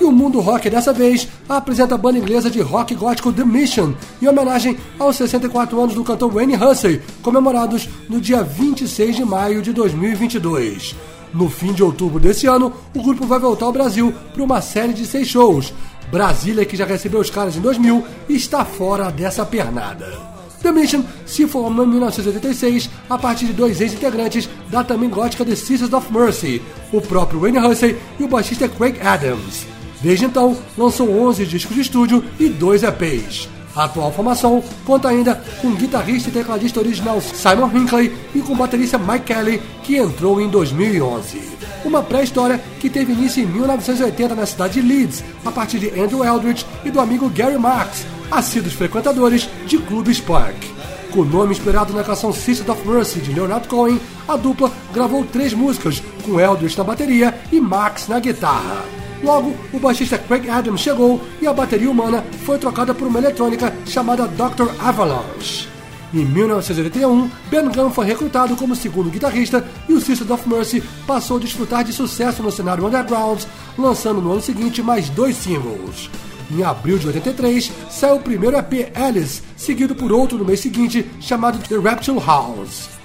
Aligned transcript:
E 0.00 0.04
o 0.04 0.10
Mundo 0.10 0.40
Rock 0.40 0.70
dessa 0.70 0.94
vez 0.94 1.28
apresenta 1.46 1.94
a 1.94 1.98
banda 1.98 2.18
inglesa 2.18 2.50
de 2.50 2.62
rock 2.62 2.94
gótico 2.94 3.30
The 3.30 3.44
Mission, 3.44 3.92
em 4.22 4.26
homenagem 4.26 4.78
aos 4.98 5.16
64 5.16 5.78
anos 5.78 5.94
do 5.94 6.02
cantor 6.02 6.32
Wayne 6.32 6.56
Hussey, 6.56 7.02
comemorados 7.20 7.86
no 8.08 8.18
dia 8.18 8.42
26 8.42 9.16
de 9.16 9.24
maio 9.26 9.60
de 9.60 9.74
2022. 9.74 10.96
No 11.34 11.50
fim 11.50 11.74
de 11.74 11.82
outubro 11.82 12.18
desse 12.18 12.46
ano, 12.46 12.72
o 12.96 13.02
grupo 13.02 13.26
vai 13.26 13.38
voltar 13.38 13.66
ao 13.66 13.72
Brasil 13.72 14.10
para 14.32 14.42
uma 14.42 14.62
série 14.62 14.94
de 14.94 15.04
seis 15.04 15.28
shows. 15.28 15.74
Brasília, 16.10 16.64
que 16.64 16.76
já 16.76 16.86
recebeu 16.86 17.20
os 17.20 17.28
caras 17.28 17.54
em 17.54 17.60
2000, 17.60 18.02
está 18.26 18.64
fora 18.64 19.10
dessa 19.10 19.44
pernada. 19.44 20.18
The 20.62 20.72
Mission 20.72 21.02
se 21.26 21.46
formou 21.46 21.84
em 21.84 21.90
1986 21.90 22.88
a 23.08 23.18
partir 23.18 23.46
de 23.46 23.52
dois 23.52 23.82
ex-integrantes 23.82 24.48
da 24.70 24.82
também 24.82 25.10
gótica 25.10 25.44
The 25.44 25.54
Sisters 25.54 25.92
of 25.92 26.10
Mercy, 26.10 26.62
o 26.90 27.02
próprio 27.02 27.40
Wayne 27.40 27.58
Hussey 27.58 27.96
e 28.18 28.24
o 28.24 28.28
baixista 28.28 28.66
Craig 28.66 28.98
Adams. 29.02 29.79
Desde 30.00 30.24
então, 30.24 30.56
lançou 30.76 31.10
11 31.10 31.44
discos 31.46 31.74
de 31.74 31.82
estúdio 31.82 32.24
e 32.38 32.48
dois 32.48 32.82
EPs. 32.82 33.48
A 33.74 33.84
atual 33.84 34.10
formação 34.10 34.62
conta 34.84 35.08
ainda 35.08 35.42
com 35.60 35.74
guitarrista 35.74 36.28
e 36.28 36.32
tecladista 36.32 36.80
original 36.80 37.20
Simon 37.20 37.70
Hinckley 37.72 38.12
e 38.34 38.40
com 38.40 38.56
baterista 38.56 38.98
Mike 38.98 39.26
Kelly, 39.26 39.62
que 39.84 39.96
entrou 39.96 40.40
em 40.40 40.48
2011. 40.48 41.40
Uma 41.84 42.02
pré-história 42.02 42.60
que 42.80 42.90
teve 42.90 43.12
início 43.12 43.42
em 43.42 43.46
1980 43.46 44.34
na 44.34 44.44
cidade 44.44 44.80
de 44.80 44.86
Leeds, 44.86 45.22
a 45.44 45.52
partir 45.52 45.78
de 45.78 45.88
Andrew 46.00 46.24
Eldridge 46.24 46.66
e 46.84 46.90
do 46.90 47.00
amigo 47.00 47.30
Gary 47.30 47.58
Marks, 47.58 48.04
assíduos 48.30 48.74
frequentadores 48.74 49.48
de 49.66 49.78
clubes 49.78 50.20
punk. 50.20 50.80
Com 51.12 51.20
o 51.20 51.24
nome 51.24 51.52
inspirado 51.52 51.92
na 51.92 52.04
canção 52.04 52.32
Sisters 52.32 52.68
of 52.68 52.86
Mercy 52.86 53.20
de 53.20 53.32
Leonard 53.32 53.68
Cohen, 53.68 54.00
a 54.28 54.36
dupla 54.36 54.70
gravou 54.92 55.24
três 55.24 55.52
músicas, 55.52 56.02
com 56.24 56.40
Eldridge 56.40 56.76
na 56.76 56.84
bateria 56.84 57.34
e 57.52 57.60
Max 57.60 58.08
na 58.08 58.18
guitarra. 58.18 58.84
Logo, 59.22 59.54
o 59.72 59.78
baixista 59.78 60.18
Craig 60.18 60.48
Adams 60.48 60.80
chegou 60.80 61.20
e 61.40 61.46
a 61.46 61.52
bateria 61.52 61.90
humana 61.90 62.24
foi 62.44 62.58
trocada 62.58 62.94
por 62.94 63.06
uma 63.06 63.18
eletrônica 63.18 63.72
chamada 63.86 64.26
Dr. 64.26 64.70
Avalanche. 64.80 65.68
Em 66.12 66.24
1981, 66.24 67.30
Ben 67.50 67.68
Gunn 67.68 67.90
foi 67.90 68.06
recrutado 68.06 68.56
como 68.56 68.74
segundo 68.74 69.10
guitarrista 69.10 69.64
e 69.88 69.92
o 69.92 70.00
Sisters 70.00 70.30
of 70.30 70.48
Mercy 70.48 70.82
passou 71.06 71.36
a 71.36 71.40
desfrutar 71.40 71.84
de 71.84 71.92
sucesso 71.92 72.42
no 72.42 72.50
cenário 72.50 72.84
underground, 72.84 73.42
lançando 73.78 74.20
no 74.20 74.32
ano 74.32 74.40
seguinte 74.40 74.82
mais 74.82 75.08
dois 75.10 75.36
singles. 75.36 76.10
Em 76.50 76.64
abril 76.64 76.98
de 76.98 77.06
83, 77.06 77.70
saiu 77.88 78.16
o 78.16 78.20
primeiro 78.20 78.56
EP 78.56 78.90
Alice, 78.96 79.40
seguido 79.56 79.94
por 79.94 80.10
outro 80.10 80.36
no 80.36 80.44
mês 80.44 80.58
seguinte, 80.58 81.08
chamado 81.20 81.58
The 81.68 81.78
Reptile 81.78 82.18
House. 82.18 82.99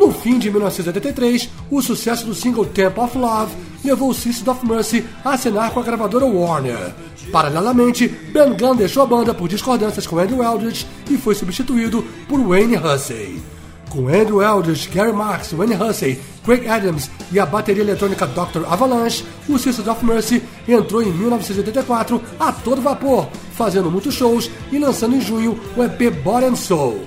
No 0.00 0.10
fim 0.10 0.38
de 0.38 0.50
1983, 0.50 1.50
o 1.70 1.82
sucesso 1.82 2.24
do 2.24 2.34
single 2.34 2.64
Temple 2.64 3.04
of 3.04 3.18
Love 3.18 3.54
levou 3.84 4.08
o 4.08 4.14
Sisters 4.14 4.48
of 4.48 4.66
Mercy 4.66 5.04
a 5.22 5.34
assinar 5.34 5.70
com 5.72 5.80
a 5.80 5.82
gravadora 5.82 6.24
Warner. 6.24 6.94
Paralelamente, 7.30 8.08
Ben 8.08 8.56
Gunn 8.56 8.76
deixou 8.76 9.02
a 9.02 9.06
banda 9.06 9.34
por 9.34 9.46
discordâncias 9.46 10.06
com 10.06 10.18
Andrew 10.18 10.42
Eldridge 10.42 10.86
e 11.10 11.18
foi 11.18 11.34
substituído 11.34 12.02
por 12.26 12.40
Wayne 12.40 12.78
Hussey. 12.78 13.42
Com 13.90 14.08
Andrew 14.08 14.40
Eldridge, 14.40 14.88
Gary 14.88 15.12
Marks, 15.12 15.52
Wayne 15.52 15.74
Hussey, 15.74 16.18
Craig 16.46 16.66
Adams 16.66 17.10
e 17.30 17.38
a 17.38 17.44
bateria 17.44 17.82
eletrônica 17.82 18.26
Dr. 18.26 18.64
Avalanche, 18.70 19.22
o 19.50 19.58
Sisters 19.58 19.86
of 19.86 20.02
Mercy 20.02 20.42
entrou 20.66 21.02
em 21.02 21.12
1984 21.12 22.22
a 22.38 22.50
todo 22.50 22.80
vapor, 22.80 23.28
fazendo 23.52 23.90
muitos 23.90 24.14
shows 24.14 24.50
e 24.72 24.78
lançando 24.78 25.16
em 25.16 25.20
junho 25.20 25.60
o 25.76 25.82
EP 25.82 26.10
Body 26.24 26.46
and 26.46 26.56
Soul. 26.56 27.00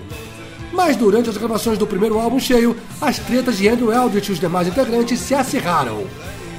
Mas 0.74 0.98
durante 0.98 1.30
as 1.30 1.38
gravações 1.38 1.78
do 1.78 1.86
primeiro 1.86 2.20
álbum 2.20 2.40
cheio, 2.40 2.76
as 3.00 3.20
tretas 3.20 3.58
de 3.58 3.70
Andrew 3.70 3.94
Eldritch 3.94 4.30
e 4.30 4.32
os 4.32 4.40
demais 4.40 4.68
integrantes 4.68 5.20
se 5.20 5.36
acirraram. 5.36 6.04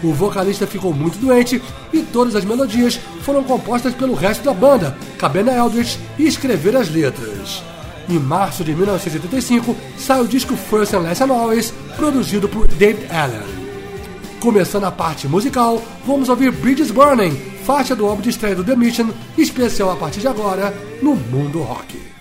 O 0.03 0.13
vocalista 0.13 0.67
ficou 0.67 0.93
muito 0.93 1.19
doente 1.19 1.61
e 1.93 2.01
todas 2.01 2.37
as 2.37 2.45
melodias 2.45 3.01
foram 3.23 3.43
compostas 3.43 3.95
pelo 3.95 4.15
resto 4.15 4.45
da 4.45 4.55
banda, 4.55 4.97
cabendo 5.19 5.51
a 5.51 5.57
Eldritch 5.57 5.99
escrever 6.19 6.77
as 6.77 6.89
letras. 6.89 7.63
Em 8.09 8.19
março 8.19 8.63
de 8.63 8.75
1985, 8.75 9.75
sai 9.99 10.21
o 10.21 10.29
disco 10.29 10.55
First 10.57 10.93
and 10.93 11.01
Last 11.01 11.23
Always, 11.23 11.73
produzido 11.97 12.49
por 12.49 12.69
David 12.69 13.07
Allen. 13.11 13.65
Começando 14.41 14.85
a 14.85 14.93
parte 14.93 15.27
musical, 15.27 15.83
vamos 16.07 16.29
ouvir 16.29 16.53
Bridges 16.53 16.91
Burning, 16.91 17.35
faixa 17.65 17.97
do 17.97 18.07
álbum 18.07 18.21
de 18.21 18.29
estreia 18.29 18.55
do 18.55 18.63
The 18.63 18.77
Mission, 18.77 19.09
especial 19.39 19.91
a 19.91 19.97
partir 19.97 20.21
de 20.21 20.29
agora 20.29 20.73
no 21.03 21.17
Mundo 21.17 21.63
Rock. 21.63 22.14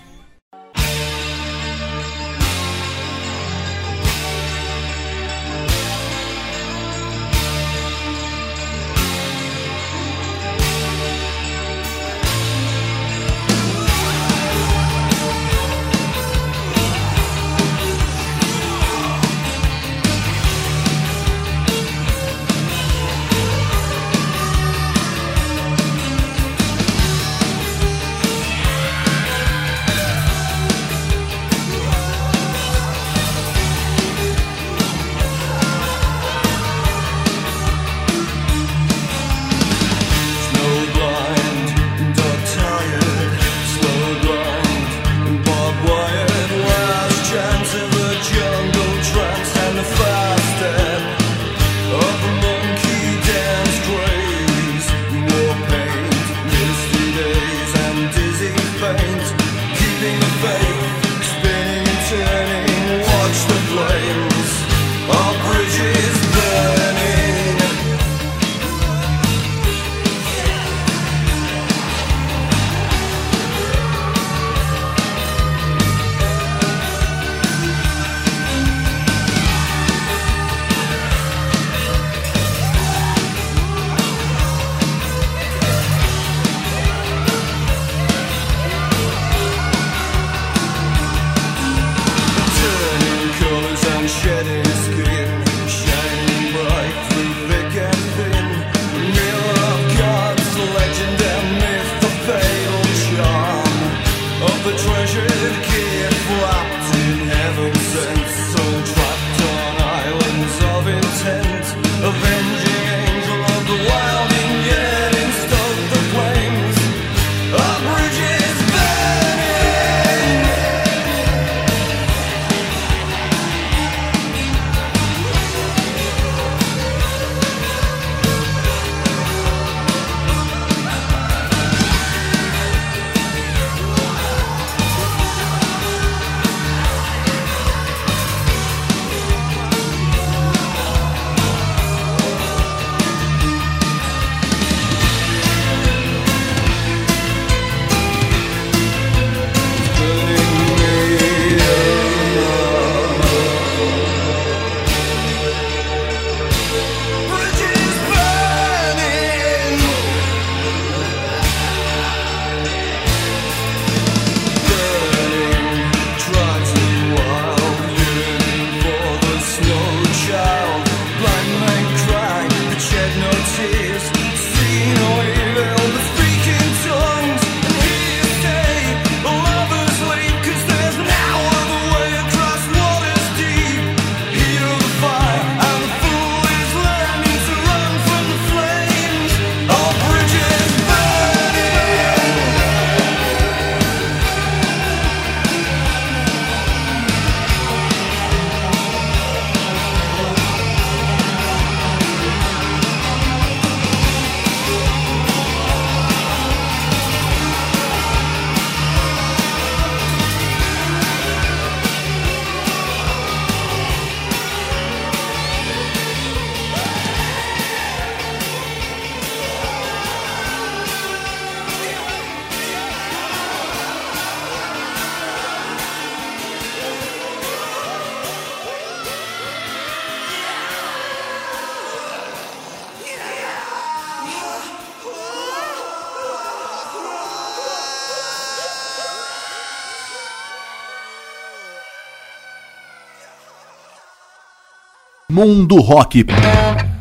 Mundo 245.54 245.80
Rock. 245.82 246.93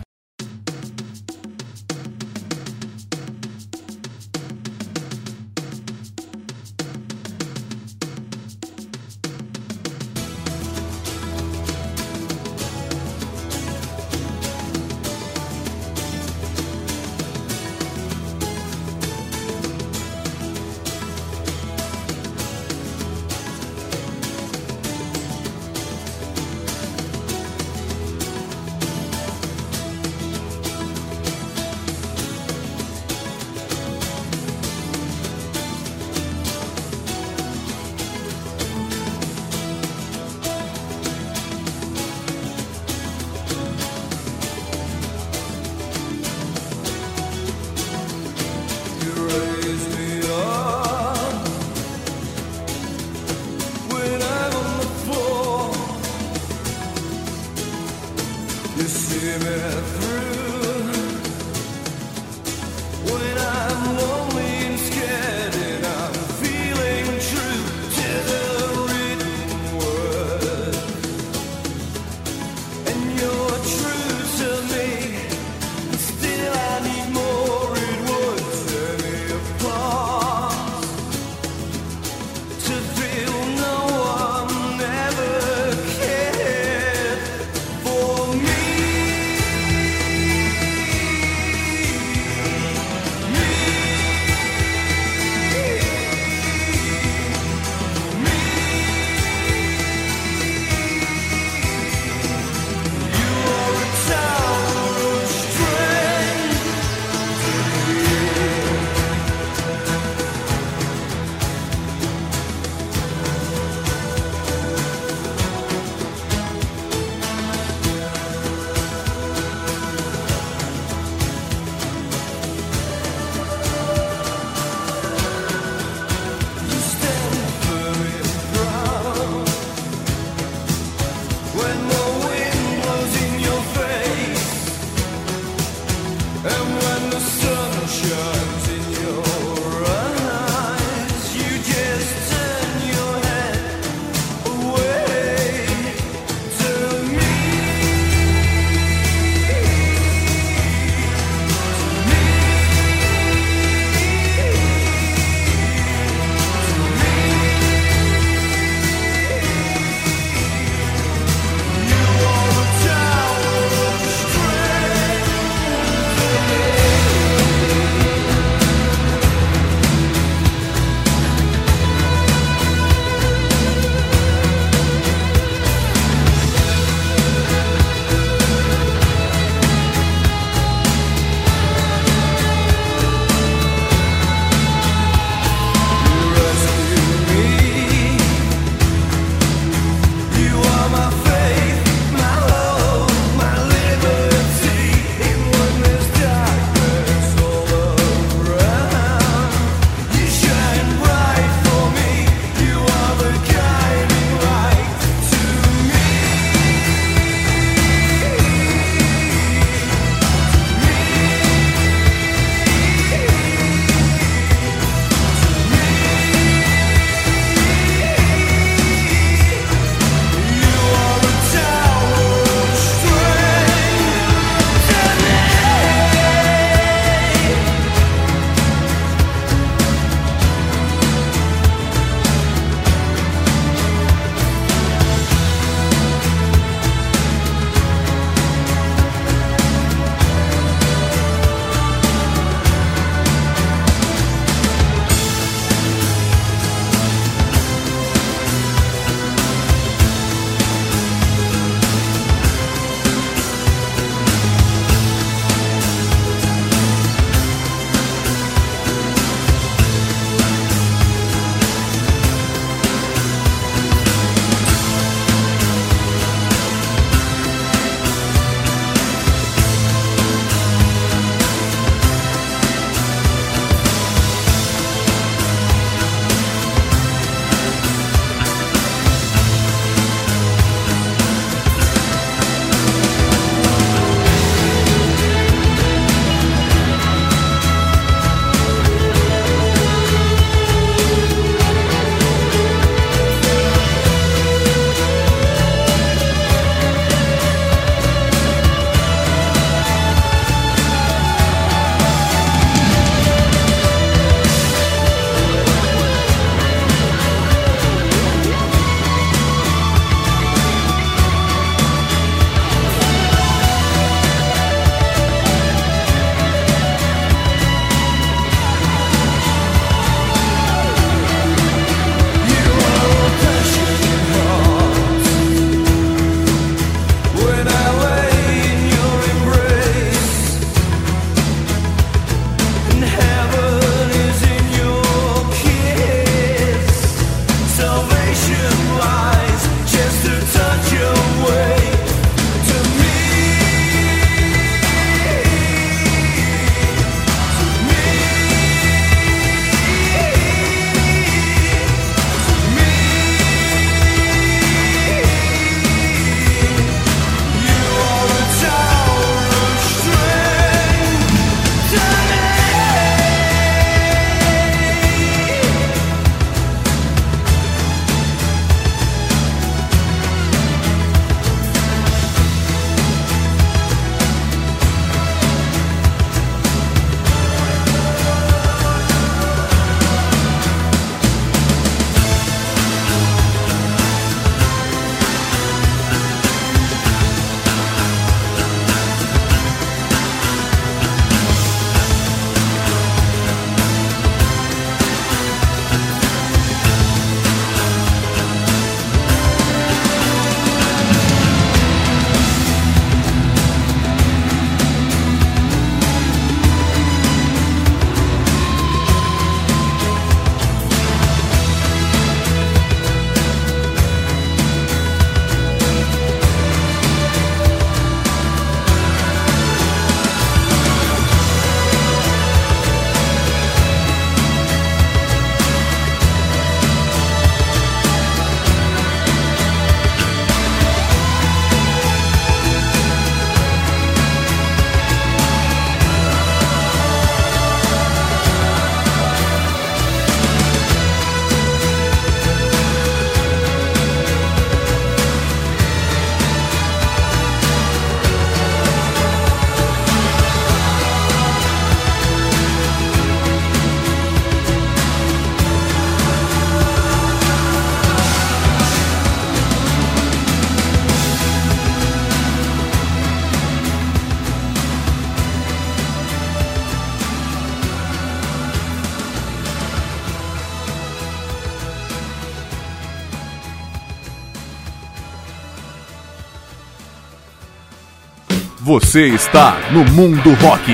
Você 478.92 479.28
está 479.28 479.90
no 479.90 480.04
Mundo 480.12 480.52
Rock. 480.60 480.92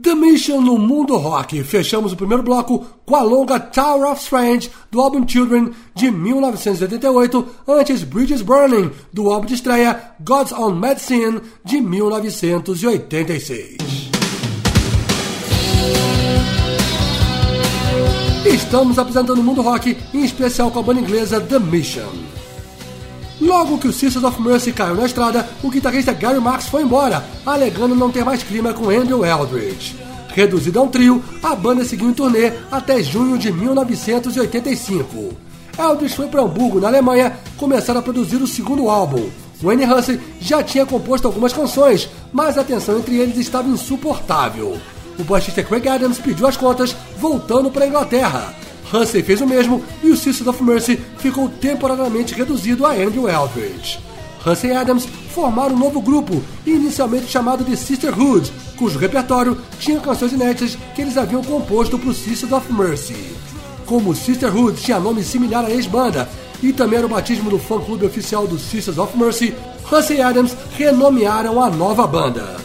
The 0.00 0.14
Mission 0.14 0.60
no 0.60 0.78
Mundo 0.78 1.16
Rock. 1.16 1.64
Fechamos 1.64 2.12
o 2.12 2.16
primeiro 2.16 2.44
bloco 2.44 2.86
com 3.04 3.16
a 3.16 3.22
longa 3.24 3.58
Tower 3.58 4.12
of 4.12 4.22
Strange 4.22 4.70
do 4.92 5.00
álbum 5.00 5.26
Children 5.26 5.72
de 5.92 6.08
1988, 6.08 7.48
antes 7.66 8.04
Bridges 8.04 8.42
Burning 8.42 8.92
do 9.12 9.28
álbum 9.28 9.46
de 9.46 9.54
estreia 9.54 10.00
God's 10.20 10.52
Own 10.52 10.76
Medicine 10.76 11.40
de 11.64 11.80
1986. 11.80 13.76
Estamos 18.46 19.00
apresentando 19.00 19.40
o 19.40 19.42
Mundo 19.42 19.62
Rock, 19.62 19.98
em 20.14 20.22
especial 20.22 20.70
com 20.70 20.78
a 20.78 20.82
banda 20.82 21.00
inglesa 21.00 21.40
The 21.40 21.58
Mission. 21.58 22.29
Logo 23.40 23.78
que 23.78 23.88
o 23.88 23.92
Sisters 23.92 24.24
of 24.24 24.40
Mercy 24.42 24.70
caiu 24.70 24.94
na 24.94 25.06
estrada, 25.06 25.48
o 25.62 25.70
guitarrista 25.70 26.12
Gary 26.12 26.38
Marks 26.38 26.68
foi 26.68 26.82
embora, 26.82 27.24
alegando 27.46 27.94
não 27.94 28.10
ter 28.10 28.22
mais 28.22 28.42
clima 28.42 28.74
com 28.74 28.90
Andrew 28.90 29.24
Eldridge. 29.24 29.96
Reduzido 30.28 30.78
a 30.78 30.82
um 30.82 30.88
trio, 30.88 31.24
a 31.42 31.54
banda 31.56 31.84
seguiu 31.84 32.10
em 32.10 32.12
turnê 32.12 32.52
até 32.70 33.02
junho 33.02 33.38
de 33.38 33.50
1985. 33.50 35.34
Eldridge 35.78 36.14
foi 36.14 36.26
para 36.28 36.42
Hamburgo, 36.42 36.80
na 36.80 36.88
Alemanha, 36.88 37.38
começar 37.56 37.96
a 37.96 38.02
produzir 38.02 38.36
o 38.36 38.46
segundo 38.46 38.90
álbum. 38.90 39.30
Wayne 39.62 39.86
Hussey 39.86 40.20
já 40.38 40.62
tinha 40.62 40.84
composto 40.84 41.26
algumas 41.26 41.52
canções, 41.52 42.10
mas 42.32 42.58
a 42.58 42.64
tensão 42.64 42.98
entre 42.98 43.16
eles 43.16 43.38
estava 43.38 43.68
insuportável. 43.68 44.78
O 45.18 45.24
baixista 45.24 45.62
Craig 45.62 45.88
Adams 45.88 46.18
pediu 46.18 46.46
as 46.46 46.56
contas, 46.56 46.94
voltando 47.18 47.70
para 47.70 47.84
a 47.84 47.88
Inglaterra. 47.88 48.54
Hussey 48.92 49.22
fez 49.22 49.40
o 49.40 49.46
mesmo 49.46 49.82
e 50.02 50.08
o 50.08 50.16
Sisters 50.16 50.48
of 50.48 50.62
Mercy 50.62 50.98
ficou 51.18 51.48
temporariamente 51.48 52.34
reduzido 52.34 52.84
a 52.84 52.92
Andrew 52.92 53.28
Eldridge. 53.28 54.00
Hussey 54.44 54.70
e 54.70 54.74
Adams 54.74 55.06
formaram 55.32 55.74
um 55.74 55.78
novo 55.78 56.00
grupo, 56.00 56.42
inicialmente 56.66 57.26
chamado 57.26 57.62
de 57.62 57.76
Sisterhood, 57.76 58.50
cujo 58.76 58.98
repertório 58.98 59.56
tinha 59.78 60.00
canções 60.00 60.32
inéditas 60.32 60.76
que 60.94 61.02
eles 61.02 61.16
haviam 61.16 61.42
composto 61.42 61.98
para 61.98 62.10
o 62.10 62.14
Sisters 62.14 62.52
of 62.52 62.72
Mercy. 62.72 63.16
Como 63.86 64.14
Sisterhood 64.14 64.80
tinha 64.80 64.98
nome 64.98 65.22
similar 65.22 65.64
à 65.64 65.70
ex-banda 65.70 66.28
e 66.62 66.72
também 66.72 66.98
era 66.98 67.06
o 67.06 67.10
batismo 67.10 67.50
do 67.50 67.58
fã-clube 67.58 68.06
oficial 68.06 68.46
do 68.46 68.58
Sisters 68.58 68.98
of 68.98 69.16
Mercy, 69.16 69.54
Hussey 69.90 70.18
e 70.18 70.22
Adams 70.22 70.56
renomearam 70.76 71.62
a 71.62 71.70
nova 71.70 72.06
banda. 72.06 72.56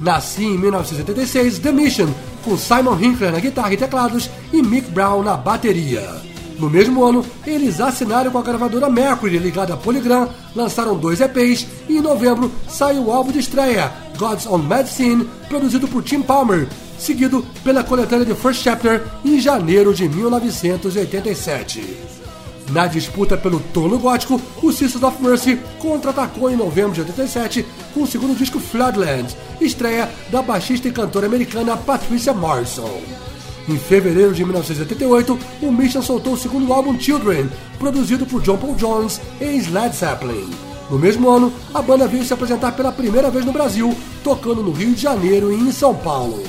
Nasci 0.00 0.44
em 0.44 0.58
1986 0.58 1.58
The 1.58 1.72
Mission, 1.72 2.08
com 2.44 2.56
Simon 2.56 2.98
Hinkler 3.00 3.32
na 3.32 3.40
guitarra 3.40 3.72
e 3.72 3.76
teclados 3.76 4.30
e 4.52 4.62
Mick 4.62 4.90
Brown 4.90 5.22
na 5.22 5.36
bateria. 5.36 6.22
No 6.58 6.70
mesmo 6.70 7.04
ano, 7.04 7.24
eles 7.46 7.80
assinaram 7.80 8.30
com 8.30 8.38
a 8.38 8.42
gravadora 8.42 8.88
Mercury 8.88 9.38
ligada 9.38 9.74
a 9.74 9.76
Polygram, 9.76 10.28
lançaram 10.54 10.96
dois 10.96 11.20
EPs 11.20 11.66
e 11.88 11.96
em 11.96 12.00
novembro 12.00 12.50
saiu 12.68 13.06
o 13.06 13.12
álbum 13.12 13.32
de 13.32 13.40
estreia, 13.40 13.90
God's 14.16 14.46
Own 14.46 14.58
Medicine, 14.58 15.28
produzido 15.48 15.88
por 15.88 16.02
Tim 16.02 16.22
Palmer, 16.22 16.68
seguido 16.98 17.44
pela 17.64 17.82
coletânea 17.82 18.24
de 18.24 18.34
First 18.34 18.62
Chapter 18.62 19.02
em 19.24 19.40
janeiro 19.40 19.92
de 19.92 20.08
1987. 20.08 22.23
Na 22.70 22.86
disputa 22.86 23.36
pelo 23.36 23.60
trono 23.60 23.98
gótico, 23.98 24.40
o 24.62 24.72
Sisters 24.72 25.02
of 25.02 25.22
Mercy 25.22 25.58
contra-atacou 25.78 26.50
em 26.50 26.56
novembro 26.56 26.92
de 26.92 27.00
87 27.02 27.64
com 27.92 28.02
o 28.02 28.06
segundo 28.06 28.36
disco 28.36 28.58
Floodland, 28.58 29.36
estreia 29.60 30.10
da 30.30 30.40
baixista 30.40 30.88
e 30.88 30.92
cantora 30.92 31.26
americana 31.26 31.76
Patricia 31.76 32.32
Morrison. 32.32 33.02
Em 33.68 33.78
fevereiro 33.78 34.34
de 34.34 34.44
1988, 34.44 35.38
o 35.62 35.72
Mission 35.72 36.02
soltou 36.02 36.34
o 36.34 36.38
segundo 36.38 36.72
álbum 36.72 36.98
Children, 36.98 37.48
produzido 37.78 38.26
por 38.26 38.42
John 38.42 38.56
Paul 38.56 38.74
Jones 38.74 39.20
e 39.40 39.60
Led 39.70 39.94
Zeppelin. 39.94 40.50
No 40.90 40.98
mesmo 40.98 41.30
ano, 41.30 41.52
a 41.72 41.80
banda 41.80 42.06
veio 42.06 42.24
se 42.24 42.34
apresentar 42.34 42.72
pela 42.72 42.92
primeira 42.92 43.30
vez 43.30 43.44
no 43.44 43.52
Brasil, 43.52 43.94
tocando 44.22 44.62
no 44.62 44.72
Rio 44.72 44.94
de 44.94 45.00
Janeiro 45.00 45.50
e 45.52 45.56
em 45.56 45.72
São 45.72 45.94
Paulo. 45.94 46.42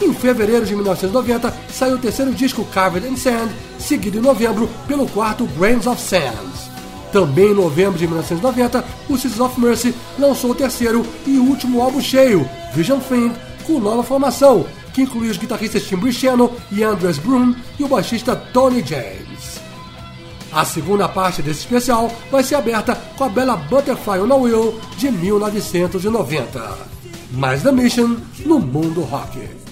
Em 0.00 0.12
fevereiro 0.12 0.66
de 0.66 0.74
1990, 0.74 1.54
saiu 1.72 1.96
o 1.96 1.98
terceiro 1.98 2.32
disco 2.32 2.64
Carved 2.66 3.06
in 3.06 3.16
Sand, 3.16 3.48
seguido 3.78 4.18
em 4.18 4.22
novembro 4.22 4.68
pelo 4.86 5.08
quarto 5.08 5.46
Grains 5.58 5.86
of 5.86 6.00
Sand. 6.00 6.72
Também 7.12 7.52
em 7.52 7.54
novembro 7.54 7.96
de 7.96 8.06
1990, 8.06 8.84
o 9.08 9.16
Sisters 9.16 9.40
of 9.40 9.60
Mercy 9.60 9.94
lançou 10.18 10.50
o 10.50 10.54
terceiro 10.54 11.06
e 11.26 11.38
último 11.38 11.80
álbum 11.80 12.00
cheio, 12.00 12.48
Vision 12.74 12.98
Thing, 12.98 13.32
com 13.64 13.78
nova 13.78 14.02
formação, 14.02 14.66
que 14.92 15.02
inclui 15.02 15.28
os 15.28 15.36
guitarristas 15.36 15.84
Tim 15.84 15.96
Bricheno 15.96 16.50
e 16.72 16.82
Andres 16.82 17.18
Brun 17.18 17.54
e 17.78 17.84
o 17.84 17.88
baixista 17.88 18.34
Tony 18.34 18.84
James. 18.84 19.60
A 20.52 20.64
segunda 20.64 21.08
parte 21.08 21.42
desse 21.42 21.60
especial 21.60 22.10
vai 22.30 22.42
ser 22.42 22.56
aberta 22.56 22.94
com 23.16 23.24
a 23.24 23.28
bela 23.28 23.56
Butterfly 23.56 24.20
on 24.20 24.32
a 24.32 24.36
Wheel 24.36 24.80
de 24.96 25.10
1990. 25.10 26.78
Mais 27.32 27.62
da 27.62 27.72
Mission 27.72 28.16
no 28.44 28.60
mundo 28.60 29.00
rock. 29.02 29.63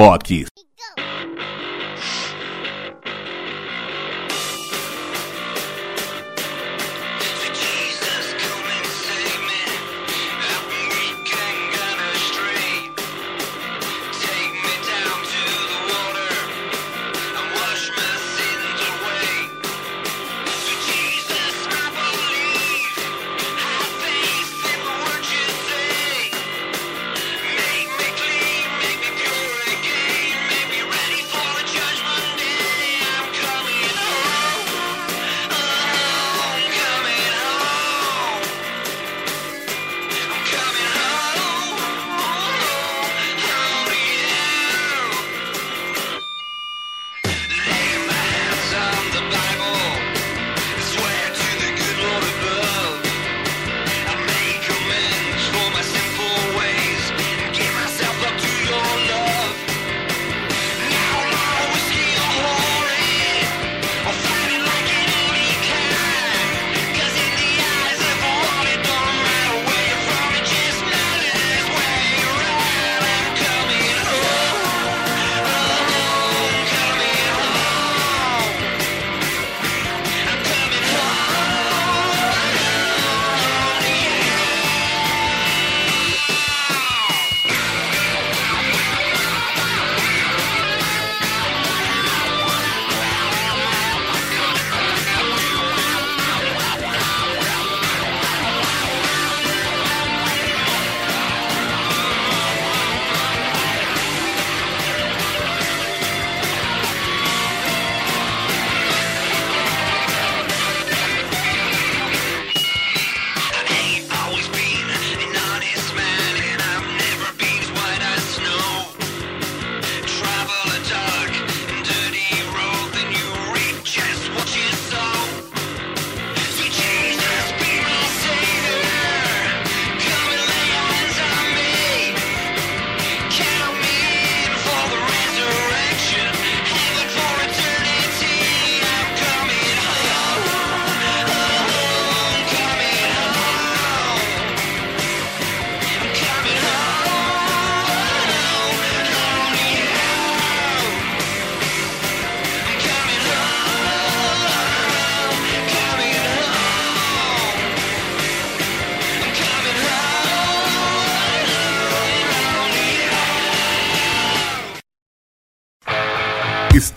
Rock. 0.00 0.30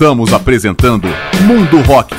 Estamos 0.03 0.33
apresentando 0.33 1.07
Mundo 1.47 1.79
Rock. 1.83 2.13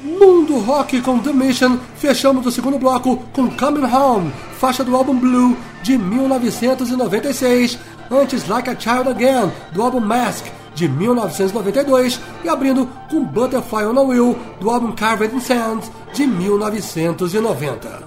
Mundo 0.00 0.60
Rock 0.60 1.00
com 1.00 1.18
The 1.18 1.32
Mission, 1.32 1.76
fechamos 1.96 2.46
o 2.46 2.52
segundo 2.52 2.78
bloco 2.78 3.16
com 3.32 3.50
Coming 3.50 3.84
Home, 3.84 4.32
faixa 4.60 4.84
do 4.84 4.94
álbum 4.94 5.18
Blue 5.18 5.56
de 5.82 5.98
1996, 5.98 7.76
antes 8.12 8.46
Like 8.46 8.70
a 8.70 8.78
Child 8.78 9.08
Again, 9.08 9.50
do 9.72 9.82
álbum 9.82 9.98
Mask 9.98 10.46
de 10.72 10.88
1992 10.88 12.20
e 12.44 12.48
abrindo 12.48 12.88
com 13.10 13.24
Butterfly 13.24 13.86
on 13.86 13.98
a 13.98 14.02
Wheel 14.02 14.38
do 14.60 14.70
álbum 14.70 14.92
Carved 14.92 15.34
in 15.34 15.40
Sand 15.40 15.80
de 16.14 16.28
1990. 16.28 18.04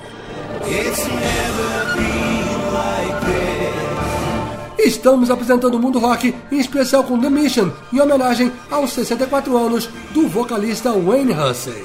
Estamos 4.87 5.29
apresentando 5.29 5.75
o 5.75 5.79
Mundo 5.79 5.99
Rock, 5.99 6.33
em 6.49 6.59
especial 6.59 7.03
com 7.03 7.19
The 7.19 7.29
Mission, 7.29 7.71
em 7.91 7.99
homenagem 7.99 8.49
aos 8.71 8.93
64 8.93 9.57
anos 9.57 9.89
do 10.11 10.29
vocalista 10.29 10.93
Wayne 10.93 11.33
Hussey. 11.33 11.83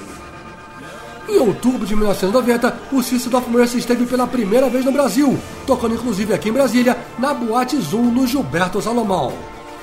Em 1.28 1.36
outubro 1.36 1.84
de 1.84 1.96
1990, 1.96 2.78
o 2.92 3.02
System 3.02 3.34
of 3.36 3.50
Mercy 3.50 3.78
esteve 3.78 4.06
pela 4.06 4.24
primeira 4.28 4.70
vez 4.70 4.84
no 4.84 4.92
Brasil, 4.92 5.36
tocando 5.66 5.96
inclusive 5.96 6.32
aqui 6.32 6.50
em 6.50 6.52
Brasília, 6.52 6.96
na 7.18 7.34
Boate 7.34 7.76
Zoom 7.80 8.04
no 8.04 8.24
Gilberto 8.24 8.80
Salomão. 8.80 9.32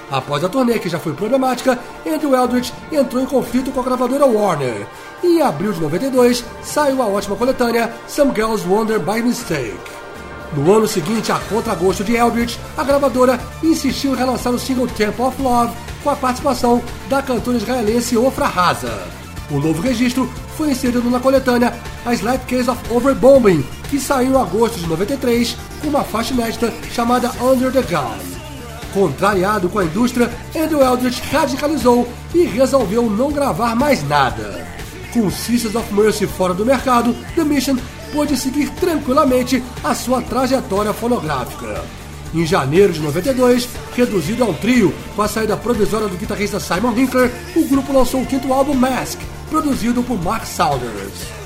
Após 0.09 0.41
a 0.45 0.47
turnê, 0.47 0.79
que 0.79 0.87
já 0.87 0.97
foi 0.97 1.11
problemática, 1.11 1.77
Andrew 2.07 2.33
Eldritch 2.33 2.71
entrou 2.89 3.21
em 3.21 3.25
conflito 3.25 3.69
com 3.69 3.81
a 3.81 3.83
gravadora 3.83 4.25
Warner. 4.25 4.87
E 5.21 5.39
em 5.39 5.41
abril 5.41 5.73
de 5.73 5.81
92, 5.81 6.45
saiu 6.63 7.03
a 7.03 7.07
ótima 7.07 7.35
coletânea 7.35 7.93
Some 8.07 8.33
Girls 8.33 8.65
Wonder 8.65 8.97
by 8.97 9.21
Mistake. 9.21 9.99
No 10.55 10.73
ano 10.73 10.87
seguinte, 10.87 11.31
a 11.31 11.37
contragosto 11.37 12.03
de 12.03 12.15
Eldritch, 12.15 12.57
a 12.75 12.83
gravadora 12.83 13.39
insistiu 13.61 14.13
em 14.13 14.17
relançar 14.17 14.51
o 14.51 14.59
single 14.59 14.87
Temple 14.87 15.25
of 15.25 15.41
Love 15.41 15.73
com 16.03 16.09
a 16.09 16.15
participação 16.15 16.81
da 17.07 17.21
cantora 17.21 17.57
israelense 17.57 18.17
Ofra 18.17 18.47
Haza. 18.47 19.07
O 19.51 19.59
novo 19.59 19.81
registro 19.81 20.29
foi 20.57 20.71
inserido 20.71 21.09
na 21.09 21.19
coletânea 21.19 21.73
A 22.05 22.13
Slight 22.13 22.45
Case 22.45 22.69
of 22.69 22.79
Overbombing, 22.89 23.63
que 23.89 23.99
saiu 23.99 24.33
em 24.33 24.41
agosto 24.41 24.79
de 24.79 24.87
93 24.87 25.55
com 25.81 25.87
uma 25.87 26.03
faixa 26.03 26.33
inédita 26.33 26.73
chamada 26.91 27.31
Under 27.41 27.71
the 27.71 27.81
Gun. 27.83 28.17
Contrariado 28.93 29.69
com 29.69 29.79
a 29.79 29.85
indústria, 29.85 30.31
Andrew 30.55 30.81
Eldritch 30.81 31.21
radicalizou 31.31 32.07
e 32.33 32.43
resolveu 32.43 33.07
não 33.07 33.31
gravar 33.31 33.75
mais 33.75 34.07
nada. 34.07 34.67
Com 35.13 35.29
Sisters 35.29 35.75
of 35.75 35.93
Mercy 35.93 36.25
fora 36.25 36.53
do 36.53 36.65
mercado, 36.65 37.15
The 37.35 37.43
Mission 37.43 37.77
pôde 38.11 38.37
seguir 38.37 38.69
tranquilamente 38.71 39.63
a 39.83 39.93
sua 39.93 40.21
trajetória 40.21 40.93
fonográfica. 40.93 41.83
Em 42.33 42.45
janeiro 42.45 42.93
de 42.93 42.99
92, 42.99 43.67
reduzido 43.95 44.43
a 44.43 44.47
um 44.47 44.53
trio, 44.53 44.93
com 45.15 45.21
a 45.21 45.27
saída 45.27 45.57
provisória 45.57 46.07
do 46.07 46.17
guitarrista 46.17 46.59
Simon 46.59 46.93
Hinkler, 46.95 47.31
o 47.55 47.65
grupo 47.67 47.91
lançou 47.91 48.21
o 48.21 48.25
quinto 48.25 48.53
álbum 48.53 48.73
Mask, 48.73 49.19
produzido 49.49 50.03
por 50.03 50.21
Mark 50.21 50.45
Saunders 50.45 51.39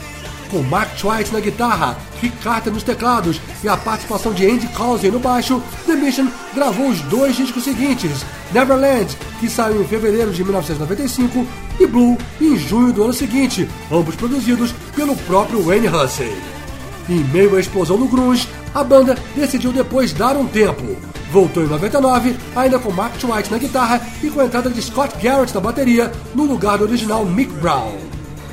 com 0.54 0.62
Mark 0.62 0.96
Twice 0.96 1.34
na 1.34 1.40
guitarra, 1.40 1.98
Rick 2.22 2.38
Carter 2.38 2.72
nos 2.72 2.84
teclados 2.84 3.42
e 3.64 3.68
a 3.68 3.76
participação 3.76 4.32
de 4.32 4.46
Andy 4.46 4.68
Causey 4.68 5.10
no 5.10 5.20
baixo, 5.20 5.62
The 5.88 5.96
Mission 5.96 6.28
gravou 6.54 6.90
os 6.90 7.02
dois 7.02 7.36
discos 7.36 7.64
seguintes, 7.64 8.24
Neverland, 8.54 9.18
que 9.40 9.50
saiu 9.50 9.82
em 9.82 9.88
fevereiro 9.88 10.32
de 10.32 10.44
1995, 10.44 11.46
e 11.80 11.88
Blue, 11.88 12.18
em 12.40 12.56
junho 12.56 12.94
do 12.94 13.04
ano 13.04 13.14
seguinte, 13.14 13.68
ambos 13.92 14.16
produzidos 14.16 14.72
pelo 14.96 15.16
próprio 15.16 15.64
Wayne 15.64 15.88
Hussey. 15.88 16.53
Em 17.10 17.24
meio 17.26 17.56
à 17.56 17.60
explosão 17.60 17.98
do 17.98 18.08
grunge, 18.08 18.48
a 18.74 18.84
banda 18.84 19.18
decidiu 19.36 19.72
depois 19.72 20.14
dar 20.14 20.38
um 20.38 20.48
tempo. 20.48 20.96
Voltou 21.32 21.64
em 21.64 21.68
99, 21.68 22.36
ainda 22.56 22.80
com 22.80 22.92
Mark 22.92 23.18
Twice 23.18 23.52
na 23.52 23.58
guitarra 23.58 24.02
e 24.22 24.30
com 24.30 24.40
a 24.40 24.46
entrada 24.46 24.70
de 24.70 24.82
Scott 24.82 25.16
Garrett 25.22 25.54
na 25.54 25.60
bateria, 25.60 26.12
no 26.34 26.46
lugar 26.46 26.78
do 26.78 26.86
original 26.86 27.26
Mick 27.26 27.52
Brown. 27.54 27.98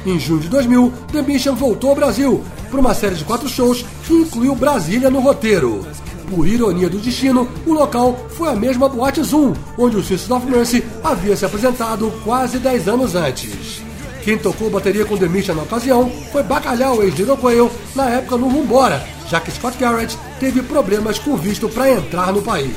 Em 0.04 0.18
junho 0.18 0.40
de 0.40 0.48
2000, 0.48 0.92
The 1.12 1.22
Mission 1.22 1.54
voltou 1.54 1.90
ao 1.90 1.96
Brasil 1.96 2.42
para 2.70 2.80
uma 2.80 2.94
série 2.94 3.16
de 3.16 3.24
quatro 3.24 3.48
shows 3.48 3.84
que 4.06 4.14
incluiu 4.14 4.54
Brasília 4.54 5.10
no 5.10 5.20
roteiro. 5.20 5.86
Por 6.30 6.46
ironia 6.46 6.88
do 6.88 6.98
destino, 6.98 7.48
o 7.66 7.72
local 7.72 8.16
foi 8.30 8.48
a 8.48 8.56
mesma 8.56 8.88
Boate 8.88 9.22
Zoom, 9.22 9.52
onde 9.76 9.96
o 9.96 10.02
Sisters 10.02 10.30
of 10.30 10.46
Mercy 10.46 10.82
havia 11.04 11.36
se 11.36 11.44
apresentado 11.44 12.10
quase 12.24 12.58
10 12.58 12.88
anos 12.88 13.14
antes. 13.14 13.89
Quem 14.30 14.38
tocou 14.38 14.70
bateria 14.70 15.04
com 15.04 15.16
The 15.16 15.26
Mission 15.26 15.56
na 15.56 15.64
ocasião 15.64 16.08
foi 16.30 16.44
Bacalhau 16.44 17.02
ex-Little 17.02 17.36
Quail, 17.36 17.68
na 17.96 18.10
época 18.10 18.36
no 18.36 18.48
Rumbora, 18.48 19.04
já 19.26 19.40
que 19.40 19.50
Scott 19.50 19.76
Garrett 19.76 20.16
teve 20.38 20.62
problemas 20.62 21.18
com 21.18 21.36
visto 21.36 21.68
para 21.68 21.90
entrar 21.90 22.32
no 22.32 22.40
país. 22.40 22.70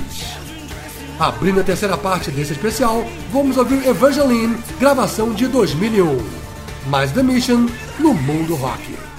Abrindo 1.19 1.59
a 1.59 1.63
terceira 1.63 1.95
parte 1.95 2.31
desse 2.31 2.53
especial, 2.53 3.05
vamos 3.31 3.55
ouvir 3.55 3.87
Evangeline, 3.87 4.57
gravação 4.79 5.31
de 5.31 5.47
2001 5.47 6.17
mais 6.87 7.11
The 7.11 7.21
Mission 7.21 7.67
no 7.99 8.15
mundo 8.15 8.55
rock. 8.55 9.12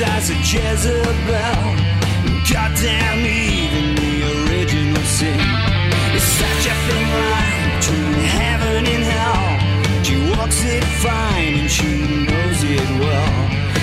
as 0.00 0.30
a 0.30 0.34
Jezebel. 0.34 1.62
Goddamn 2.50 3.26
even 3.26 3.94
the 3.96 4.14
original 4.36 5.02
sin. 5.02 5.40
is 6.14 6.22
such 6.22 6.64
a 6.66 6.74
thin 6.86 7.06
line 7.32 7.78
between 7.78 8.12
heaven 8.38 8.86
and 8.94 9.04
hell. 9.14 10.04
She 10.04 10.16
walks 10.36 10.64
it 10.64 10.84
fine 11.02 11.54
and 11.60 11.70
she 11.70 11.90
knows 12.26 12.62
it 12.62 12.88
well. 13.00 13.38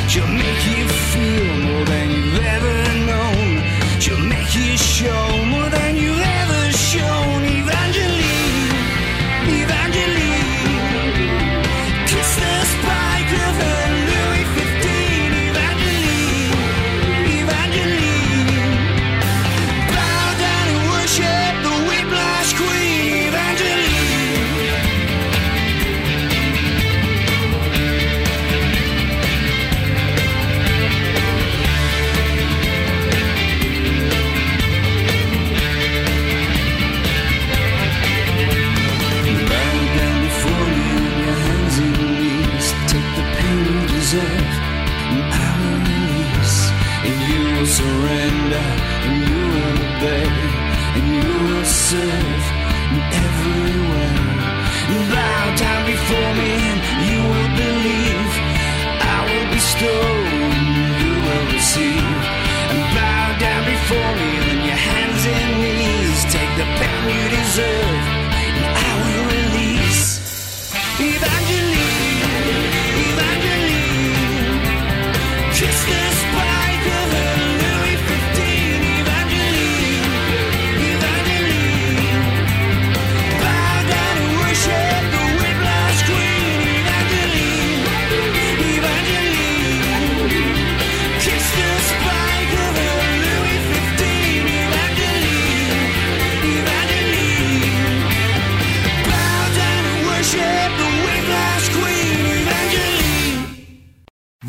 She'll 0.07 0.27
make 0.27 0.61
you 0.71 0.87
feel 1.11 1.53
more 1.67 1.85
than 1.85 2.09
you've 2.11 2.45
ever 2.55 2.75
known. 3.09 3.99
She'll 3.99 4.19
make 4.19 4.55
you 4.55 4.77
show 4.77 5.45
more 5.45 5.69
than 5.69 5.97
you. 5.97 6.04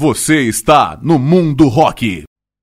Você 0.07 0.43
está 0.43 0.97
no 1.03 1.19
Mundo 1.19 1.67
Rock. 1.67 2.23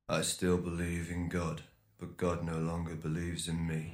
I 0.09 0.23
still 0.23 0.57
believe 0.57 1.11
in 1.11 1.27
God, 1.27 1.61
but 1.99 2.15
God 2.17 2.41
no 2.45 2.57
longer 2.57 2.95
believes 2.95 3.49
in 3.49 3.67
me. 3.67 3.91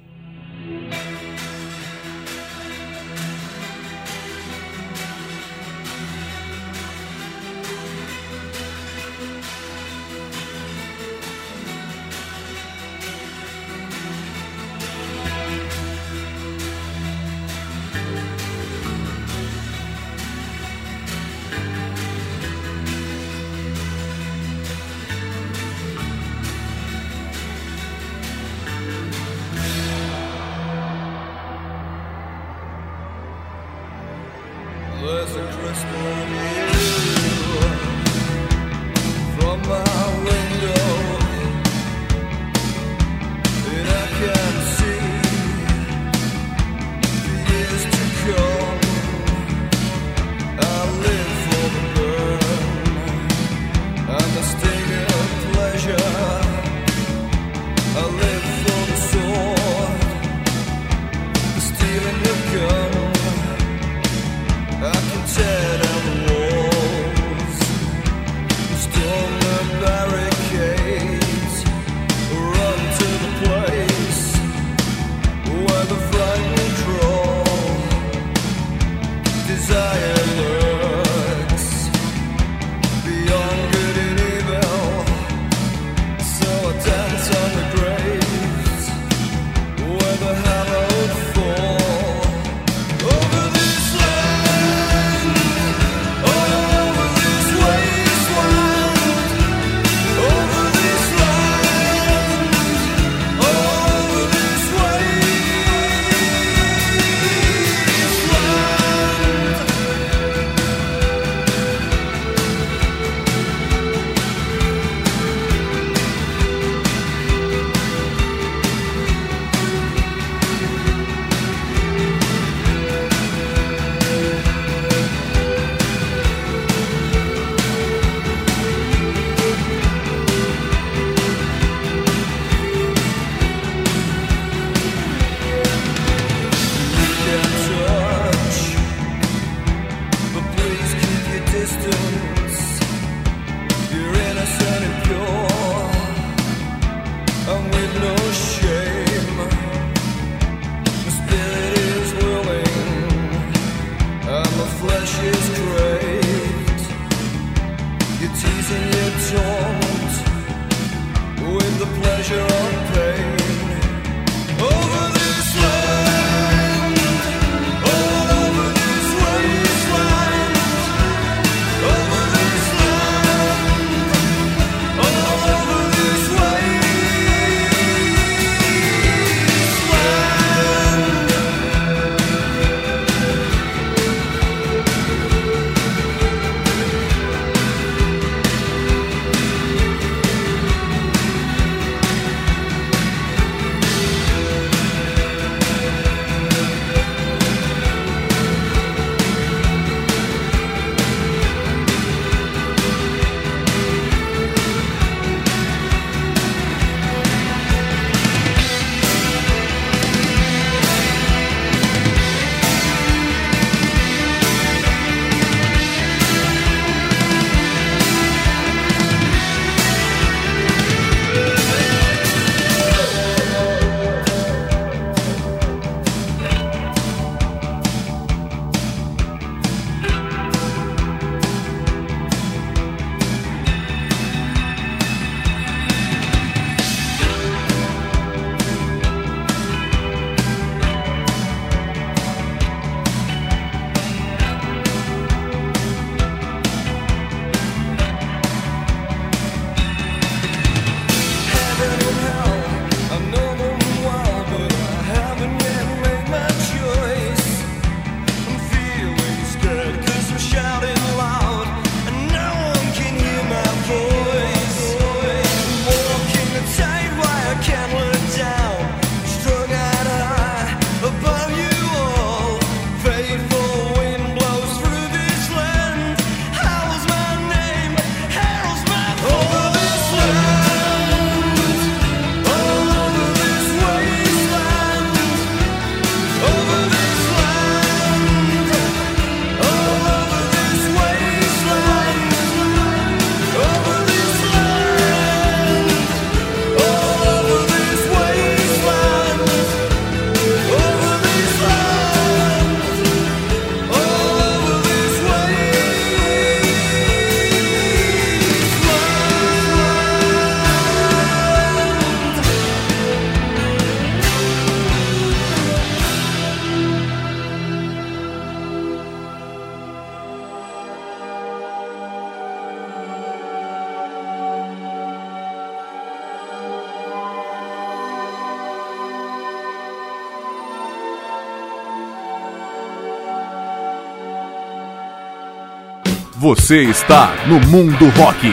Você 336.40 336.84
está 336.84 337.34
no 337.46 337.60
Mundo 337.68 338.08
Rock. 338.16 338.48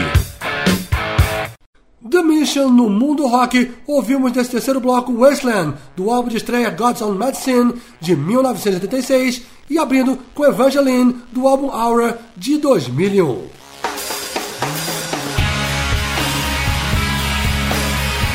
The 2.09 2.21
Mission 2.21 2.67
no 2.67 2.89
mundo 2.89 3.25
rock, 3.27 3.71
ouvimos 3.87 4.33
nesse 4.33 4.51
terceiro 4.51 4.81
bloco 4.81 5.13
Wasteland, 5.13 5.73
do 5.95 6.11
álbum 6.11 6.27
de 6.27 6.35
estreia 6.35 6.69
God's 6.69 7.01
Own 7.01 7.15
Medicine, 7.15 7.75
de 8.01 8.13
1986, 8.13 9.43
e 9.69 9.79
abrindo 9.79 10.19
com 10.35 10.43
Evangeline, 10.43 11.15
do 11.31 11.47
álbum 11.47 11.71
Aura, 11.71 12.19
de 12.35 12.57
2001. 12.57 13.45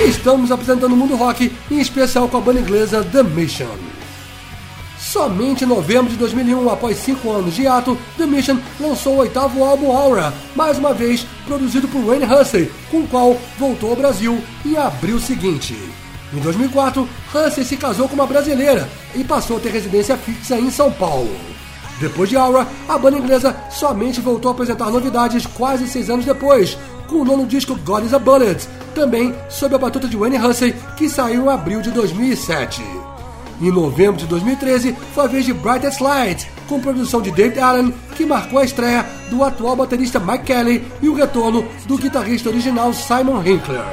Estamos 0.00 0.50
apresentando 0.50 0.94
o 0.94 0.96
mundo 0.96 1.14
rock, 1.14 1.52
em 1.70 1.78
especial 1.78 2.26
com 2.26 2.38
a 2.38 2.40
banda 2.40 2.60
inglesa 2.60 3.04
The 3.04 3.22
Mission. 3.22 3.91
Somente 5.12 5.64
em 5.64 5.66
novembro 5.66 6.10
de 6.10 6.16
2001, 6.16 6.70
após 6.70 6.96
cinco 6.96 7.30
anos 7.30 7.54
de 7.54 7.66
ato, 7.66 7.98
The 8.16 8.24
Mission 8.24 8.56
lançou 8.80 9.16
o 9.16 9.18
oitavo 9.18 9.62
álbum 9.62 9.94
Aura, 9.94 10.32
mais 10.56 10.78
uma 10.78 10.94
vez 10.94 11.26
produzido 11.44 11.86
por 11.86 12.00
Wayne 12.02 12.24
Hussey, 12.24 12.72
com 12.90 13.00
o 13.00 13.06
qual 13.06 13.36
voltou 13.58 13.90
ao 13.90 13.96
Brasil 13.96 14.42
em 14.64 14.74
abril 14.78 15.20
seguinte. 15.20 15.76
Em 16.32 16.38
2004, 16.38 17.06
Hussey 17.34 17.62
se 17.62 17.76
casou 17.76 18.08
com 18.08 18.14
uma 18.14 18.26
brasileira 18.26 18.88
e 19.14 19.22
passou 19.22 19.58
a 19.58 19.60
ter 19.60 19.68
residência 19.68 20.16
fixa 20.16 20.58
em 20.58 20.70
São 20.70 20.90
Paulo. 20.90 21.36
Depois 22.00 22.30
de 22.30 22.38
Aura, 22.38 22.66
a 22.88 22.96
banda 22.96 23.18
inglesa 23.18 23.54
somente 23.68 24.18
voltou 24.18 24.48
a 24.48 24.54
apresentar 24.54 24.90
novidades 24.90 25.44
quase 25.44 25.86
seis 25.88 26.08
anos 26.08 26.24
depois, 26.24 26.78
com 27.06 27.16
o 27.16 27.24
nono 27.26 27.44
disco 27.44 27.76
God 27.84 28.06
is 28.06 28.14
a 28.14 28.18
Bullet, 28.18 28.66
também 28.94 29.34
sob 29.50 29.74
a 29.74 29.78
batuta 29.78 30.08
de 30.08 30.16
Wayne 30.16 30.38
Hussey, 30.38 30.74
que 30.96 31.06
saiu 31.06 31.44
em 31.44 31.48
abril 31.50 31.82
de 31.82 31.90
2007. 31.90 33.01
Em 33.62 33.70
novembro 33.70 34.16
de 34.16 34.26
2013, 34.26 34.92
foi 35.14 35.24
a 35.24 35.28
vez 35.28 35.44
de 35.44 35.54
Brightest 35.54 36.00
Light, 36.00 36.50
com 36.68 36.80
produção 36.80 37.22
de 37.22 37.30
David 37.30 37.60
Allen, 37.60 37.94
que 38.16 38.26
marcou 38.26 38.58
a 38.58 38.64
estreia 38.64 39.06
do 39.30 39.44
atual 39.44 39.76
baterista 39.76 40.18
Mike 40.18 40.46
Kelly 40.46 40.84
e 41.00 41.08
o 41.08 41.14
retorno 41.14 41.64
do 41.86 41.96
guitarrista 41.96 42.48
original 42.48 42.92
Simon 42.92 43.40
Hinkler. 43.40 43.84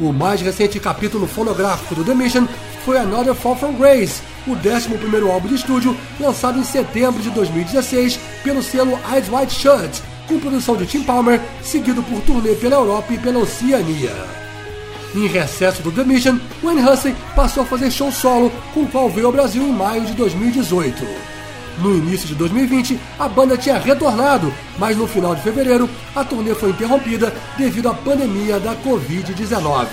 O 0.00 0.12
mais 0.12 0.40
recente 0.40 0.80
capítulo 0.80 1.24
fonográfico 1.24 1.94
do 1.94 2.04
The 2.04 2.16
Mission 2.16 2.48
foi 2.84 2.98
Another 2.98 3.36
Fall 3.36 3.54
from 3.54 3.74
Grace, 3.74 4.20
o 4.44 4.56
11º 4.56 5.30
álbum 5.30 5.46
de 5.46 5.54
estúdio, 5.54 5.96
lançado 6.18 6.58
em 6.58 6.64
setembro 6.64 7.22
de 7.22 7.30
2016 7.30 8.18
pelo 8.42 8.60
selo 8.60 8.98
Eyes 9.12 9.28
Wide 9.28 9.54
Shut, 9.54 10.02
com 10.26 10.40
produção 10.40 10.76
de 10.76 10.84
Tim 10.84 11.04
Palmer, 11.04 11.40
seguido 11.62 12.02
por 12.02 12.20
turnê 12.22 12.56
pela 12.56 12.74
Europa 12.74 13.14
e 13.14 13.18
pela 13.18 13.38
Oceania. 13.38 14.43
Em 15.14 15.28
recesso 15.28 15.80
do 15.80 15.92
The 15.92 16.02
Mission, 16.02 16.40
Wayne 16.60 16.82
Hussey 16.82 17.14
passou 17.36 17.62
a 17.62 17.66
fazer 17.66 17.88
show 17.88 18.10
solo, 18.10 18.50
com 18.72 18.80
o 18.80 18.88
qual 18.88 19.08
veio 19.08 19.26
ao 19.26 19.32
Brasil 19.32 19.62
em 19.62 19.72
maio 19.72 20.04
de 20.04 20.12
2018. 20.14 21.06
No 21.78 21.96
início 21.96 22.26
de 22.26 22.34
2020, 22.34 22.98
a 23.16 23.28
banda 23.28 23.56
tinha 23.56 23.78
retornado, 23.78 24.52
mas 24.76 24.96
no 24.96 25.06
final 25.06 25.36
de 25.36 25.42
fevereiro, 25.42 25.88
a 26.16 26.24
turnê 26.24 26.52
foi 26.52 26.70
interrompida 26.70 27.32
devido 27.56 27.88
à 27.88 27.94
pandemia 27.94 28.58
da 28.58 28.74
Covid-19. 28.74 29.86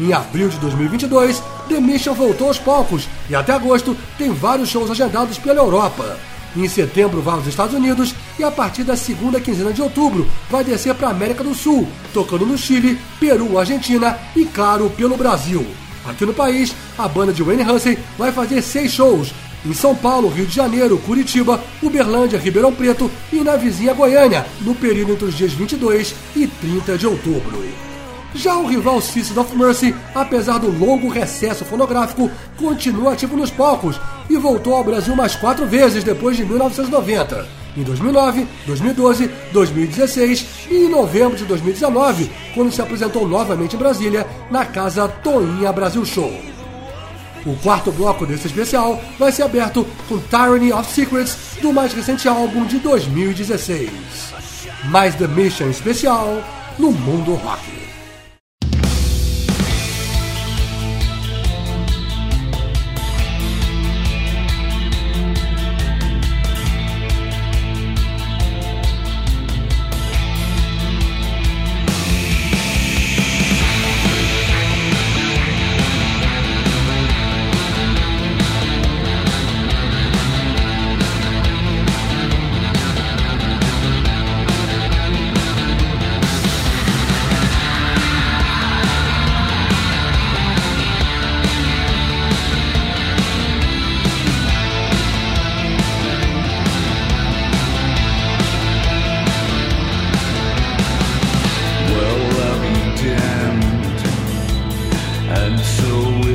Em 0.00 0.14
abril 0.14 0.48
de 0.48 0.58
2022, 0.60 1.42
The 1.68 1.78
Mission 1.78 2.14
voltou 2.14 2.48
aos 2.48 2.58
palcos 2.58 3.06
e 3.28 3.34
até 3.34 3.52
agosto 3.52 3.94
tem 4.16 4.32
vários 4.32 4.70
shows 4.70 4.90
agendados 4.90 5.36
pela 5.38 5.60
Europa. 5.60 6.16
Em 6.56 6.68
setembro 6.68 7.22
vai 7.22 7.34
aos 7.34 7.46
Estados 7.46 7.74
Unidos 7.74 8.14
e 8.38 8.44
a 8.44 8.50
partir 8.50 8.84
da 8.84 8.96
segunda 8.96 9.40
quinzena 9.40 9.72
de 9.72 9.80
outubro 9.80 10.28
vai 10.50 10.62
descer 10.62 10.94
para 10.94 11.08
a 11.08 11.10
América 11.10 11.42
do 11.42 11.54
Sul, 11.54 11.88
tocando 12.12 12.44
no 12.44 12.58
Chile, 12.58 12.98
Peru, 13.18 13.58
Argentina 13.58 14.18
e, 14.36 14.44
claro, 14.44 14.90
pelo 14.90 15.16
Brasil. 15.16 15.66
Aqui 16.04 16.26
no 16.26 16.34
país, 16.34 16.74
a 16.98 17.08
banda 17.08 17.32
de 17.32 17.42
Wayne 17.42 17.62
Hussey 17.62 17.98
vai 18.18 18.32
fazer 18.32 18.60
seis 18.60 18.92
shows 18.92 19.32
em 19.64 19.72
São 19.72 19.94
Paulo, 19.94 20.28
Rio 20.28 20.46
de 20.46 20.54
Janeiro, 20.54 20.98
Curitiba, 20.98 21.62
Uberlândia, 21.80 22.38
Ribeirão 22.38 22.72
Preto 22.72 23.10
e 23.32 23.36
na 23.36 23.56
vizinha 23.56 23.94
Goiânia, 23.94 24.44
no 24.60 24.74
período 24.74 25.12
entre 25.12 25.26
os 25.26 25.36
dias 25.36 25.52
22 25.52 26.14
e 26.34 26.46
30 26.46 26.98
de 26.98 27.06
outubro. 27.06 27.91
Já 28.34 28.56
o 28.56 28.66
rival 28.66 29.00
System 29.00 29.38
of 29.38 29.56
Mercy, 29.56 29.94
apesar 30.14 30.58
do 30.58 30.70
longo 30.70 31.08
recesso 31.08 31.64
fonográfico, 31.64 32.30
continua 32.56 33.12
ativo 33.12 33.36
nos 33.36 33.50
palcos 33.50 34.00
e 34.28 34.36
voltou 34.36 34.74
ao 34.74 34.84
Brasil 34.84 35.14
mais 35.14 35.36
quatro 35.36 35.66
vezes 35.66 36.02
depois 36.02 36.36
de 36.36 36.44
1990. 36.44 37.46
Em 37.76 37.82
2009, 37.82 38.46
2012, 38.66 39.30
2016 39.52 40.46
e 40.70 40.74
em 40.74 40.88
novembro 40.88 41.36
de 41.36 41.44
2019, 41.44 42.30
quando 42.54 42.72
se 42.72 42.82
apresentou 42.82 43.26
novamente 43.28 43.76
em 43.76 43.78
Brasília 43.78 44.26
na 44.50 44.64
casa 44.64 45.08
Toinha 45.08 45.72
Brasil 45.72 46.04
Show. 46.04 46.32
O 47.44 47.56
quarto 47.56 47.90
bloco 47.90 48.24
desse 48.24 48.46
especial 48.46 49.00
vai 49.18 49.32
ser 49.32 49.42
aberto 49.42 49.86
com 50.08 50.18
Tyranny 50.18 50.72
of 50.72 50.90
Secrets 50.90 51.36
do 51.60 51.72
mais 51.72 51.92
recente 51.92 52.28
álbum 52.28 52.64
de 52.64 52.78
2016. 52.78 53.90
Mais 54.84 55.14
The 55.16 55.26
Mission 55.26 55.68
especial 55.68 56.42
no 56.78 56.92
mundo 56.92 57.34
rock. 57.34 57.81
And 105.42 105.58
so 105.58 106.20
we. 106.20 106.31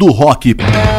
Mundo 0.00 0.14
Rock. 0.14 0.89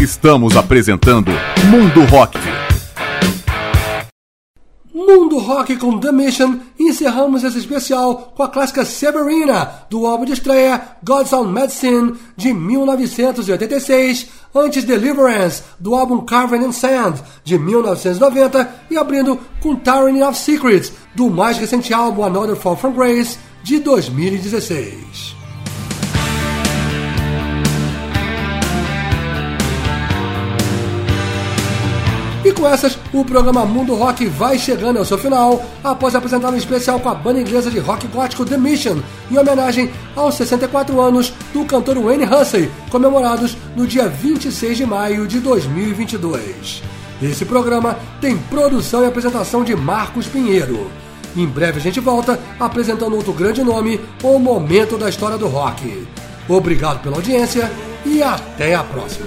Estamos 0.00 0.56
apresentando 0.56 1.30
Mundo 1.66 2.06
Rock. 2.06 2.38
Mundo 4.94 5.36
Rock 5.36 5.76
com 5.76 6.00
The 6.00 6.10
Mission 6.10 6.58
encerramos 6.78 7.44
esse 7.44 7.58
especial 7.58 8.32
com 8.34 8.42
a 8.42 8.48
clássica 8.48 8.82
Severina, 8.86 9.84
do 9.90 10.06
álbum 10.06 10.24
de 10.24 10.32
estreia 10.32 10.96
God's 11.04 11.34
Own 11.34 11.48
Medicine, 11.52 12.14
de 12.34 12.54
1986, 12.54 14.28
antes 14.54 14.84
Deliverance, 14.84 15.64
do 15.78 15.94
álbum 15.94 16.24
Carven 16.24 16.64
in 16.64 16.72
Sand, 16.72 17.16
de 17.44 17.58
1990, 17.58 18.74
e 18.90 18.96
abrindo 18.96 19.38
com 19.60 19.76
Tyranny 19.76 20.22
of 20.22 20.38
Secrets, 20.38 20.94
do 21.14 21.28
mais 21.28 21.58
recente 21.58 21.92
álbum 21.92 22.24
Another 22.24 22.56
Fall 22.56 22.74
from 22.74 22.92
Grace, 22.92 23.38
de 23.62 23.78
2016. 23.78 25.39
E 32.42 32.52
com 32.52 32.66
essas, 32.66 32.98
o 33.12 33.22
programa 33.22 33.66
Mundo 33.66 33.94
Rock 33.94 34.24
vai 34.26 34.58
chegando 34.58 34.98
ao 34.98 35.04
seu 35.04 35.18
final, 35.18 35.62
após 35.84 36.14
apresentar 36.14 36.48
um 36.48 36.56
especial 36.56 36.98
com 36.98 37.10
a 37.10 37.14
banda 37.14 37.38
inglesa 37.38 37.70
de 37.70 37.78
rock 37.78 38.06
gótico 38.06 38.46
The 38.46 38.56
Mission, 38.56 38.96
em 39.30 39.36
homenagem 39.36 39.90
aos 40.16 40.36
64 40.36 40.98
anos 41.00 41.34
do 41.52 41.66
cantor 41.66 41.98
Wayne 41.98 42.24
Hussey, 42.24 42.70
comemorados 42.90 43.58
no 43.76 43.86
dia 43.86 44.08
26 44.08 44.78
de 44.78 44.86
maio 44.86 45.26
de 45.26 45.38
2022. 45.38 46.82
Esse 47.22 47.44
programa 47.44 47.98
tem 48.22 48.38
produção 48.38 49.04
e 49.04 49.06
apresentação 49.06 49.62
de 49.62 49.76
Marcos 49.76 50.26
Pinheiro. 50.26 50.90
Em 51.36 51.46
breve 51.46 51.78
a 51.78 51.82
gente 51.82 52.00
volta 52.00 52.40
apresentando 52.58 53.14
outro 53.16 53.34
grande 53.34 53.62
nome 53.62 54.00
ou 54.22 54.38
momento 54.38 54.96
da 54.96 55.10
história 55.10 55.36
do 55.36 55.46
rock. 55.46 56.06
Obrigado 56.48 57.02
pela 57.02 57.16
audiência 57.16 57.70
e 58.06 58.22
até 58.22 58.74
a 58.74 58.82
próxima. 58.82 59.26